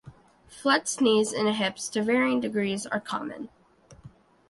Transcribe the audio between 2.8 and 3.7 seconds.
are common.